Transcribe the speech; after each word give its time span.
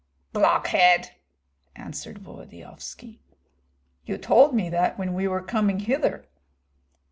"Blockhead!" 0.33 1.11
answered 1.75 2.17
Volodyovski. 2.17 3.19
"You 4.03 4.17
told 4.17 4.51
me 4.55 4.67
that 4.67 4.97
when 4.97 5.13
we 5.13 5.27
were 5.27 5.43
coming 5.43 5.81
hither." 5.81 6.27